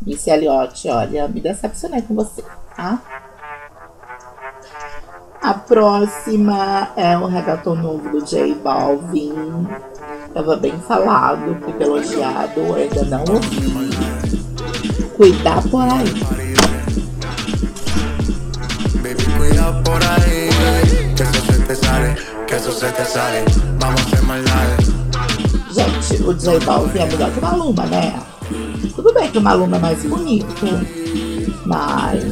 Missy 0.06 0.30
Elliott, 0.30 0.88
olha, 0.88 1.26
me 1.26 1.40
decepcionei 1.40 2.00
com 2.02 2.14
você, 2.14 2.44
tá? 2.76 3.02
A 5.42 5.54
próxima 5.54 6.92
é 6.96 7.18
o 7.18 7.26
reggaeton 7.26 7.74
novo 7.74 8.08
do 8.08 8.24
J 8.24 8.54
Balvin. 8.54 9.66
Tava 10.32 10.56
bem 10.56 10.78
falado, 10.86 11.56
fica 11.66 11.82
elogiado, 11.82 12.60
ainda 12.72 13.04
não 13.04 13.24
ouvi. 13.34 13.94
Cuidar 15.16 15.62
por 15.68 15.82
aí. 15.82 16.43
Cuida 19.64 19.82
por 19.82 20.02
ahí, 20.02 20.50
que 21.16 21.22
eso 21.22 21.52
se 21.52 21.58
te 21.60 21.74
sale, 21.74 22.14
que 22.46 22.54
eso 22.54 22.72
se 22.72 22.92
te 22.92 23.04
sale. 23.04 23.44
Vamos 23.78 24.00
a 24.00 24.04
hacer 24.04 24.22
maldades. 24.22 24.90
Gente, 25.72 26.22
o 26.22 26.34
J 26.34 26.64
Balvin 26.64 26.98
é 26.98 27.06
melhor 27.06 27.30
que 27.30 27.38
o 27.38 27.42
Maluma, 27.42 27.86
né? 27.86 28.14
Tudo 28.94 29.14
bem 29.14 29.30
que 29.30 29.38
o 29.38 29.40
Maluma 29.40 29.76
é 29.76 29.80
mais 29.80 30.04
bonito, 30.04 30.66
mas 31.64 32.22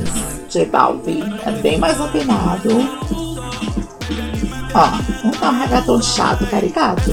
J 0.51 0.67
Balvin 0.67 1.23
é 1.47 1.51
bem 1.53 1.79
mais 1.79 1.99
opinado. 2.01 2.69
Ó, 4.75 5.25
não 5.25 5.31
tá 5.33 5.51
um 5.51 5.59
reggaeton 5.59 6.03
chato, 6.03 6.47
caricato. 6.47 7.13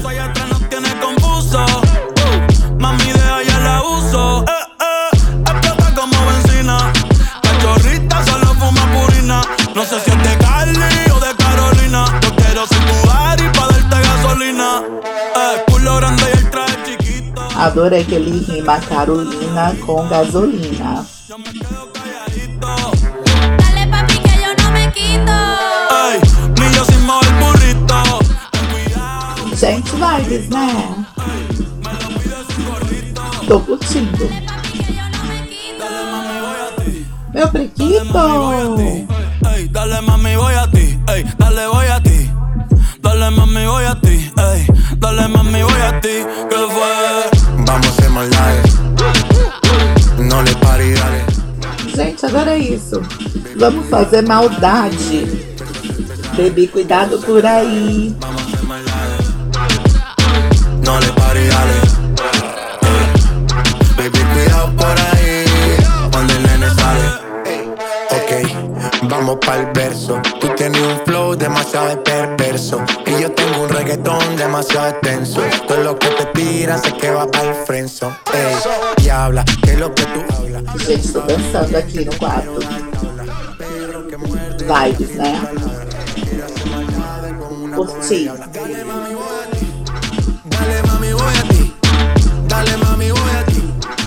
Adorei 17.60 18.04
que 18.04 18.14
ele 18.14 18.40
rima 18.40 18.80
Carolina 18.80 19.76
com 19.84 20.08
gasolina. 20.08 21.04
Que 21.28 21.34
Gente, 29.56 29.90
vibes, 29.90 30.48
né? 30.48 31.04
Tô 33.46 33.60
curtindo. 33.60 34.16
Que. 34.16 34.30
Meu 37.34 37.48
prequito! 37.48 39.06
Dale 39.70 40.00
mami, 40.00 40.36
voy 40.36 40.54
a 40.54 40.66
ti. 40.66 40.98
Ey, 41.12 41.24
dale, 41.38 41.66
voy 41.66 41.88
a 41.88 42.00
ti. 42.00 42.30
Dale 43.02 43.30
mami, 43.30 43.66
voy 43.66 43.84
a 43.84 43.94
ti. 44.00 44.32
Ey, 44.38 44.66
dale 44.96 45.28
mami, 45.28 45.62
voy 45.62 45.82
a 45.82 46.00
ti. 46.00 46.24
¿Qué 46.48 46.56
fue? 46.56 47.39
Vamos 47.70 47.86
hacer 47.86 48.10
maldades. 48.10 48.74
No 50.18 50.42
le 50.42 50.52
pare. 50.56 50.92
Gente, 51.94 52.26
adorei 52.26 52.74
isso. 52.74 53.00
Vamos 53.56 53.86
fazer 53.88 54.26
maldade. 54.26 55.46
Bebê, 56.36 56.66
cuidado 56.66 57.20
por 57.20 57.46
aí. 57.46 58.12
No 60.82 60.98
le 60.98 61.12
pare. 61.12 61.48
Baby, 63.96 64.18
cuidado 64.32 64.72
por 64.76 64.96
ahí. 65.12 65.44
Cuando 66.10 66.32
el 66.34 66.42
nene 66.42 66.70
sale. 66.74 67.06
Ok, 68.10 68.30
vamos 69.08 69.38
pa'l 69.46 69.70
verso. 69.72 70.20
Tú 70.40 70.48
tienes 70.56 70.80
un 70.80 71.00
flow 71.06 71.36
demasiado 71.36 72.02
perverso. 72.02 72.82
Y 73.06 73.22
yo 73.22 73.30
tengo 73.30 73.62
un 73.62 73.68
reggaetón 73.68 74.36
demasiado 74.36 74.99
Gente, 80.90 81.12
tô 81.12 81.20
dançando 81.20 81.76
aqui 81.76 82.04
no 82.04 82.12
quarto. 82.16 82.58
Vibes, 84.58 85.14
né? 85.14 85.40
Curti. 87.76 88.24
Dale 88.26 88.82
mami, 88.82 89.14
voy 89.14 89.30
a 91.38 91.42
ti. 91.46 91.72
Dale 92.48 92.76
mami, 92.78 93.12
voy 93.12 93.30
a 93.38 93.44
ti. 93.44 93.62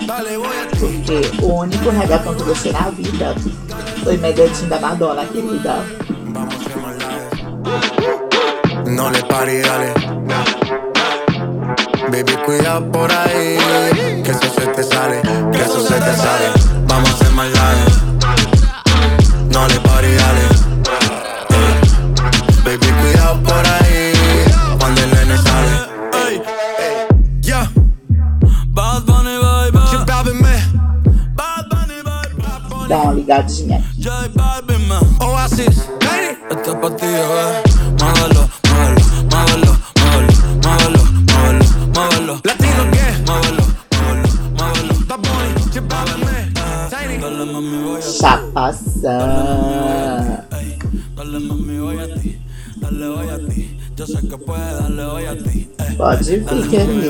Dale, 0.06 0.38
voy 0.38 0.58
a 0.58 0.67
ti. 0.67 0.78
Porque 0.78 1.22
o 1.41 1.62
único 1.62 1.89
reggaeton 1.89 2.36
que 2.36 2.43
gostei 2.43 2.74
na 2.74 2.89
vida 2.89 3.34
foi 4.04 4.17
Medellín 4.17 4.67
da 4.67 4.78
Madonna, 4.82 5.24
querida. 5.24 5.86
No 8.88 9.10
le 9.10 9.24
pare, 9.24 9.62
dale. 9.62 9.93
Baby, 12.12 12.36
cuida 12.46 12.82
por 12.91 13.10
ahí. 13.10 13.58
Que 14.22 14.32
eso 14.32 14.50
se 14.54 14.67
te 14.67 14.84
sale, 14.84 15.22
que 15.54 15.62
eso 15.62 15.80
se 15.80 15.93
te 15.93 16.13
sale. 16.13 16.72
Vamos 16.93 17.10
a 17.10 17.13
hacer 17.13 17.32
maldades. 17.32 18.03
No 19.51 19.67
le 19.67 19.79
pare, 19.79 20.15
dale. 20.15 20.41
Baby, 22.63 22.88
cuidado 23.01 23.41
por 23.41 23.67
ahí. 23.67 24.13
Cuando 24.79 25.01
el 25.01 25.12
nene 25.12 25.36
sale. 25.39 25.71
Ey, 26.27 26.41
yeah. 27.41 27.67
Bad 28.67 29.06
Bunny, 29.06 29.39
baby. 29.41 29.79
She 29.89 29.97
babbing 30.06 30.39
me. 30.39 30.56
Bad 31.36 31.67
Bunny, 31.71 32.03
baby. 32.03 32.43
Bad 32.43 32.69
Bunny. 32.69 33.21
Ligadinha 33.21 33.77
aqui. 33.77 33.99
J 33.99 34.29
Balvin, 34.36 34.88
man. 34.88 35.17
Oasis, 35.19 35.89
hey. 36.01 36.38
Esto 36.51 36.73
es 36.73 37.72
Ey. 55.79 55.95
Pode 55.97 56.23
vir, 56.23 56.69
querido. 56.69 57.09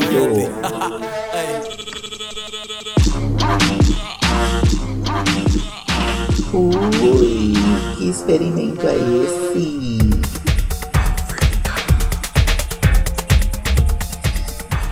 Ui, 6.53 7.53
que 7.97 8.09
experimento 8.09 8.87
é 8.87 8.95
esse? 8.95 10.09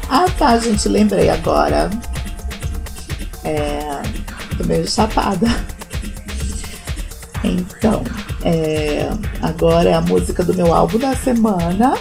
Ah 0.10 0.26
tá, 0.38 0.58
gente, 0.60 0.88
lembrei 0.88 1.30
agora. 1.30 1.90
É. 3.44 3.82
Tô 4.58 4.64
meio 4.66 4.88
chapada. 4.88 5.48
Então, 7.44 8.04
é, 8.44 9.10
agora 9.42 9.90
é 9.90 9.94
a 9.94 10.02
música 10.02 10.44
do 10.44 10.54
meu 10.54 10.74
álbum 10.74 11.00
da 11.00 11.16
semana. 11.16 11.98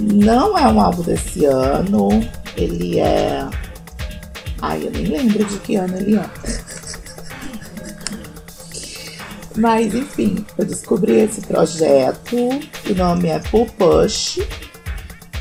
Não 0.00 0.56
é 0.56 0.68
um 0.68 0.80
álbum 0.80 1.02
desse 1.02 1.44
ano. 1.44 2.08
Ele 2.56 3.00
é. 3.00 3.46
Ai, 4.62 4.82
eu 4.84 4.90
nem 4.90 5.04
lembro 5.04 5.44
de 5.44 5.58
que 5.58 5.76
ano 5.76 5.96
ele 5.96 6.16
é. 6.16 6.24
Mas 9.56 9.94
enfim, 9.94 10.44
eu 10.58 10.64
descobri 10.64 11.20
esse 11.20 11.40
projeto. 11.42 12.36
O 12.36 12.94
nome 12.94 13.28
é 13.28 13.38
Pull 13.38 13.66
Push. 13.66 14.40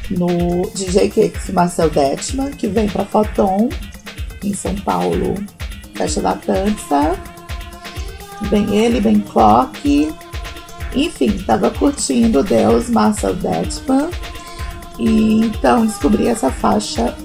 No 0.09 0.69
DJ 0.75 1.09
Cakes 1.09 1.49
Marcel 1.49 1.89
Detman, 1.89 2.51
que 2.51 2.67
vem 2.67 2.87
pra 2.87 3.05
Foton, 3.05 3.69
em 4.43 4.53
São 4.53 4.75
Paulo. 4.75 5.35
Festa 5.95 6.21
da 6.21 6.33
Dança. 6.33 7.32
Vem 8.49 8.75
ele, 8.75 9.01
bem 9.01 9.19
Clock. 9.19 10.13
Enfim, 10.95 11.37
tava 11.39 11.71
curtindo 11.71 12.43
Deus 12.43 12.89
Marcel 12.89 13.35
Detman. 13.35 14.09
E 14.99 15.41
então 15.45 15.85
descobri 15.85 16.27
essa 16.27 16.51
faixa 16.51 17.15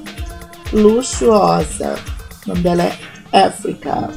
luxuosa. 0.72 1.98
O 2.44 2.48
nome 2.48 2.60
dela 2.62 2.84
é 3.32 3.38
Africa, 3.44 4.10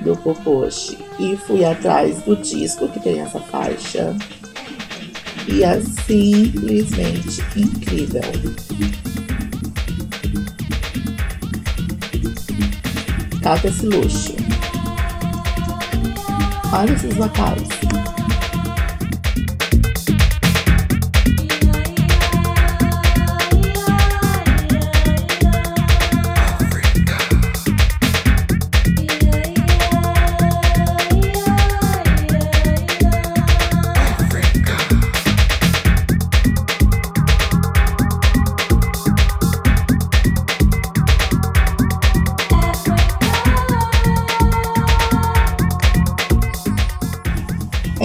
do 0.00 0.16
Popoche. 0.16 0.98
E 1.18 1.36
fui 1.36 1.64
atrás 1.64 2.22
do 2.22 2.36
disco 2.36 2.88
que 2.88 3.00
tem 3.00 3.20
essa 3.20 3.38
faixa. 3.38 4.16
E 5.46 5.62
é 5.62 5.80
simplesmente 5.80 7.42
incrível. 7.56 8.22
Cata 13.40 13.68
esse 13.68 13.86
luxo. 13.86 14.47
Olha 16.72 16.92
esses 16.92 17.14
vocais. 17.14 17.97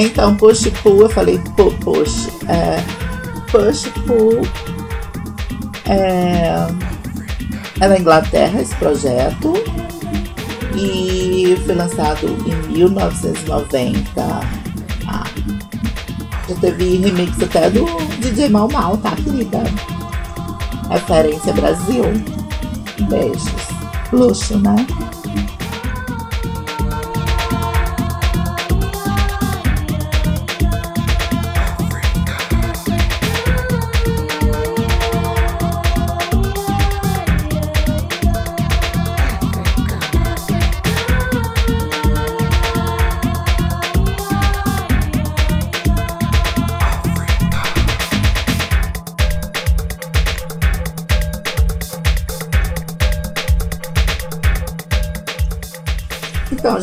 Então, 0.03 0.35
push 0.35 0.67
pull, 0.81 1.03
eu 1.03 1.09
falei 1.09 1.39
pu 1.55 1.71
push. 1.75 2.27
É, 2.49 2.83
push 3.49 3.87
pull 4.05 4.41
é, 5.85 6.67
é 7.79 7.87
na 7.87 7.97
Inglaterra 7.97 8.61
esse 8.61 8.75
projeto 8.75 9.53
e 10.75 11.57
foi 11.65 11.75
lançado 11.75 12.25
em 12.25 12.73
1990. 12.73 14.21
Ah, 15.07 15.23
já 16.49 16.55
teve 16.55 16.97
remix 16.97 17.41
até 17.41 17.69
do 17.69 17.85
DJ 18.19 18.49
Mal 18.49 18.69
Mal, 18.69 18.97
tá, 18.97 19.11
querida? 19.15 19.63
Referência 20.89 21.53
Brasil. 21.53 22.03
Beijos. 23.09 23.53
Luxo, 24.11 24.59
né? 24.59 24.75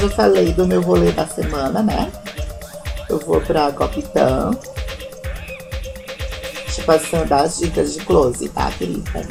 Já 0.00 0.08
falei 0.08 0.50
do 0.54 0.66
meu 0.66 0.80
rolê 0.80 1.12
da 1.12 1.26
semana, 1.26 1.82
né? 1.82 2.10
Eu 3.06 3.18
vou 3.18 3.38
pra 3.42 3.70
Copitã. 3.70 4.50
Te 6.72 6.82
passando 6.84 7.30
as 7.30 7.58
dicas 7.58 7.92
de 7.92 8.00
close, 8.06 8.48
tá, 8.48 8.70
querida? 8.70 9.28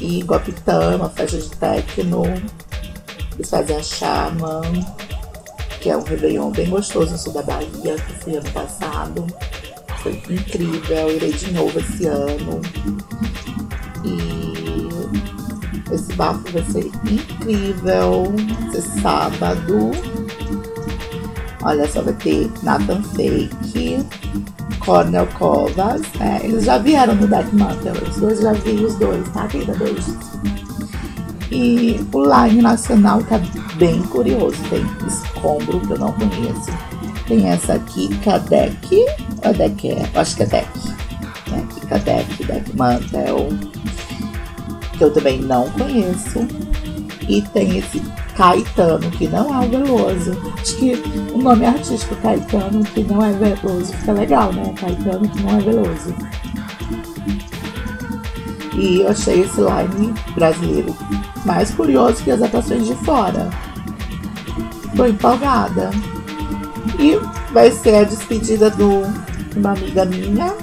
E 0.00 0.22
Gopitã 0.22 0.92
é 0.92 0.96
uma 0.96 1.10
festa 1.10 1.36
de 1.36 1.50
techno. 1.50 2.22
Eles 3.34 3.50
fazem 3.50 3.76
a 3.76 3.82
Chama, 3.82 4.62
que 5.82 5.90
é 5.90 5.96
um 5.98 6.02
Réveillon 6.02 6.50
bem 6.50 6.70
gostoso 6.70 7.12
no 7.12 7.18
sul 7.18 7.34
da 7.34 7.42
Bahia, 7.42 7.94
que 7.94 8.14
foi 8.14 8.36
ano 8.36 8.50
passado. 8.52 9.26
Foi 10.02 10.12
incrível, 10.30 11.10
irei 11.10 11.32
de 11.32 11.52
novo 11.52 11.78
esse 11.78 12.06
ano. 12.06 12.62
Esse 15.90 16.12
bafo 16.14 16.42
vai 16.52 16.64
ser 16.64 16.90
incrível. 17.04 18.34
Esse 18.74 19.00
sábado. 19.00 19.90
Olha 21.62 21.88
só, 21.88 22.02
vai 22.02 22.14
ter 22.14 22.50
Nathan 22.62 23.02
Fake, 23.02 24.06
Cornel 24.78 25.26
Covas. 25.38 26.02
né? 26.18 26.40
eles 26.44 26.64
já 26.64 26.78
vieram 26.78 27.14
no 27.14 27.26
Death 27.26 27.52
Mantle. 27.52 28.08
Os 28.08 28.16
dois 28.16 28.40
já 28.40 28.52
vi 28.52 28.84
os 28.84 28.94
dois, 28.96 29.28
tá, 29.30 29.46
querida? 29.48 29.74
Beijos. 29.74 30.14
E 31.50 32.00
o 32.12 32.22
Line 32.22 32.62
Nacional 32.62 33.22
tá 33.24 33.40
bem 33.76 34.02
curioso. 34.02 34.56
Tem 34.68 34.84
escombro 35.06 35.80
que 35.80 35.92
eu 35.92 35.98
não 35.98 36.12
conheço. 36.12 36.70
Tem 37.26 37.48
essa 37.48 37.74
aqui, 37.74 38.08
Kadek. 38.18 39.06
Ou 39.44 39.54
Deck 39.54 39.90
é? 39.90 40.10
Eu 40.14 40.20
acho 40.20 40.36
que 40.36 40.42
é 40.42 40.46
Deck. 40.46 40.88
Né? 41.50 41.66
Kadek, 41.88 42.76
Mantel 42.76 43.48
que 44.96 45.04
eu 45.04 45.12
também 45.12 45.40
não 45.40 45.68
conheço. 45.70 46.46
E 47.28 47.42
tem 47.42 47.78
esse 47.78 48.00
Caetano, 48.36 49.10
que 49.12 49.26
não 49.28 49.62
é 49.62 49.66
o 49.66 49.70
Veloso. 49.70 50.36
Acho 50.60 50.76
que 50.76 50.92
o 51.32 51.38
nome 51.38 51.64
artístico 51.64 52.14
Caetano, 52.16 52.84
que 52.84 53.02
não 53.02 53.24
é 53.24 53.32
Veloso, 53.32 53.92
fica 53.94 54.12
legal, 54.12 54.52
né? 54.52 54.72
Caetano, 54.78 55.28
que 55.28 55.42
não 55.42 55.58
é 55.58 55.60
Veloso. 55.60 56.14
E 58.74 59.00
eu 59.00 59.08
achei 59.08 59.40
esse 59.40 59.60
line 59.60 60.14
brasileiro 60.34 60.94
mais 61.46 61.70
curioso 61.70 62.22
que 62.22 62.30
as 62.30 62.42
atrações 62.42 62.86
de 62.86 62.94
fora. 62.96 63.48
Tô 64.94 65.06
empolgada. 65.06 65.90
E 66.98 67.18
vai 67.52 67.70
ser 67.70 67.94
a 67.94 68.04
despedida 68.04 68.68
do, 68.70 69.02
de 69.50 69.58
uma 69.58 69.72
amiga 69.72 70.04
minha, 70.04 70.54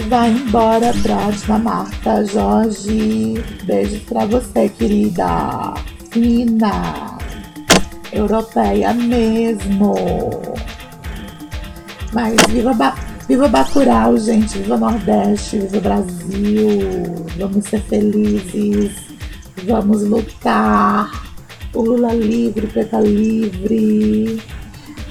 vai 0.00 0.30
embora 0.30 0.92
pra 1.02 1.30
Dinamarca. 1.30 2.24
Jorge, 2.24 3.34
beijo 3.64 4.00
pra 4.00 4.24
você, 4.26 4.68
querida. 4.68 5.74
Fina. 6.10 7.18
Europeia 8.12 8.92
mesmo. 8.94 9.94
Mas 12.12 12.36
viva, 12.48 12.72
ba 12.72 12.94
viva 13.28 13.48
Bacurau, 13.48 14.16
gente. 14.18 14.58
Viva 14.58 14.76
Nordeste, 14.76 15.58
viva 15.58 15.80
Brasil. 15.80 17.26
Vamos 17.38 17.64
ser 17.66 17.80
felizes. 17.82 18.92
Vamos 19.66 20.02
lutar. 20.02 21.10
O 21.74 21.82
Lula 21.82 22.12
livre, 22.14 22.66
Preta 22.66 23.00
livre. 23.00 24.40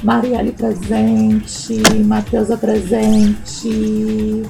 Marielle 0.03 0.51
presente, 0.51 1.81
Matheusa 2.05 2.55
presente. 2.55 4.43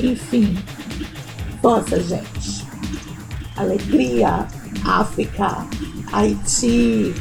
Enfim, 0.00 0.56
força, 1.60 2.00
gente. 2.00 2.66
Alegria, 3.56 4.46
África, 4.84 5.66
Haiti. 6.12 7.14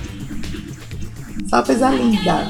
Só 1.50 1.64
coisa 1.64 1.90
linda. 1.90 2.48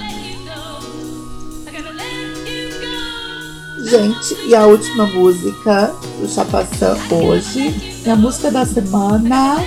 Gente, 3.90 4.36
e 4.48 4.54
a 4.54 4.66
última 4.66 5.06
música 5.06 5.94
do 6.20 6.28
Chapaçã 6.28 6.98
hoje 7.10 8.02
é 8.06 8.12
a 8.12 8.16
música 8.18 8.52
da 8.52 8.66
semana. 8.66 9.64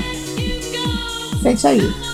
Sente 1.43 1.67
aí. 1.67 2.10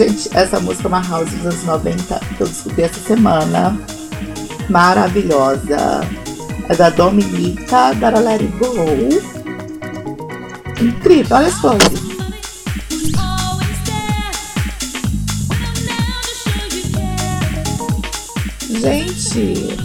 Gente, 0.00 0.30
essa 0.32 0.58
música 0.58 0.84
é 0.84 0.88
uma 0.88 1.02
house 1.02 1.28
dos 1.28 1.44
anos 1.44 1.62
90 1.64 2.20
que 2.34 2.40
eu 2.40 2.48
descobri 2.48 2.84
essa 2.84 2.98
semana. 3.00 3.78
Maravilhosa. 4.70 6.00
É 6.70 6.74
da 6.74 6.88
Dominica, 6.88 7.92
da 7.92 8.08
Let 8.18 8.40
It 8.40 8.46
Go. 8.56 8.76
Incrível, 10.82 11.36
olha 11.36 11.48
as 11.48 11.60
coisas. 11.60 12.00
Gente, 18.70 19.76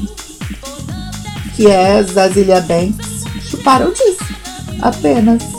que 1.57 1.67
é 1.67 2.01
Zazilia 2.03 2.61
Banks, 2.61 3.25
chuparam 3.49 3.91
disso. 3.91 4.23
Apenas. 4.81 5.54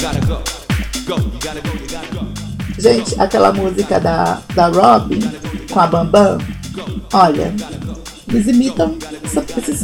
Gotta 0.00 0.20
go. 0.26 0.42
Gente, 2.78 3.20
aquela 3.20 3.52
música 3.52 4.00
da, 4.00 4.40
da 4.54 4.68
Robin 4.68 5.20
com 5.70 5.80
a 5.80 5.86
Bambam. 5.86 6.38
Olha, 7.12 7.54
eles 8.28 8.46
imitam 8.46 8.96
esse 9.24 9.76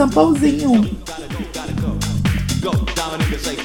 say. 3.38 3.58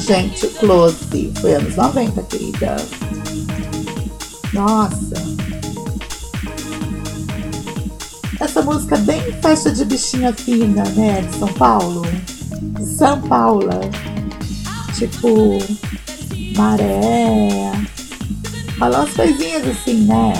Gente, 0.00 0.48
Close. 0.48 1.32
Foi 1.40 1.54
anos 1.54 1.76
90, 1.76 2.22
querida. 2.24 2.76
Nossa. 4.52 5.09
essa 8.60 8.62
música 8.62 8.96
bem 8.98 9.20
festa 9.40 9.70
de 9.70 9.84
bichinha 9.86 10.34
fina, 10.34 10.84
né? 10.90 11.22
De 11.22 11.36
São 11.36 11.48
Paulo. 11.54 12.02
São 12.98 13.20
Paula. 13.22 13.80
Tipo, 14.94 15.58
maré. 16.56 17.72
Falar 18.78 19.06
coisinhas 19.14 19.66
assim, 19.66 20.04
né? 20.04 20.32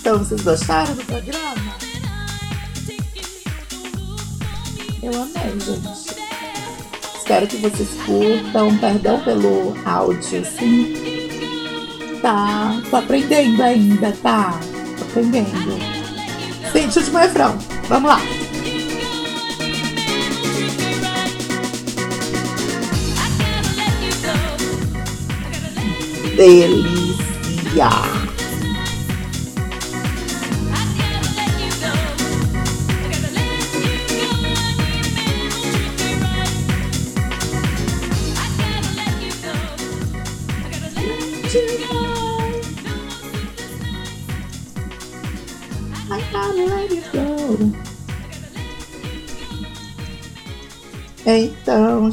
Então, 0.00 0.18
vocês 0.18 0.42
gostaram 0.42 0.94
do 0.94 1.04
programa? 1.04 1.43
Espero 7.16 7.46
que 7.46 7.56
vocês 7.56 7.88
curtam. 8.04 8.76
Perdão 8.78 9.20
pelo 9.20 9.76
áudio, 9.84 10.44
sim. 10.44 10.94
Tá. 12.20 12.80
Tô 12.90 12.96
aprendendo 12.96 13.62
ainda, 13.62 14.12
tá? 14.22 14.58
Tô 14.98 15.04
aprendendo. 15.04 15.78
Gente, 16.72 16.98
último 16.98 17.18
refrão. 17.18 17.58
Vamos 17.88 18.10
lá. 18.10 18.20
Delícia. 26.36 28.13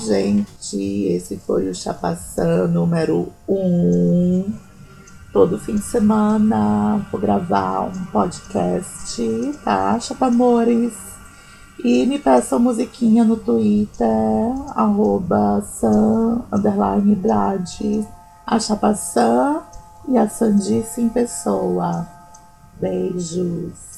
Gente, 0.02 1.06
esse 1.06 1.38
foi 1.38 1.70
o 1.70 1.76
Chapaçã 1.76 2.68
número 2.68 3.32
1. 3.48 3.54
Um. 3.56 4.54
Todo 5.32 5.58
fim 5.58 5.76
de 5.76 5.84
semana 5.84 7.06
vou 7.12 7.22
gravar 7.22 7.82
um 7.82 8.06
podcast, 8.06 9.22
tá? 9.64 10.00
Chapamores. 10.00 10.94
E 11.84 12.06
me 12.06 12.20
peçam 12.20 12.60
musiquinha 12.60 13.24
no 13.24 13.38
Twitter, 13.38 14.08
arroba 14.76 15.64
underline 16.52 17.16
a 18.46 18.60
Chapaçã 18.60 19.62
e 20.08 20.18
a 20.18 20.28
Sandice 20.28 21.02
em 21.02 21.10
pessoa. 21.10 22.08
Beijos. 22.80 23.91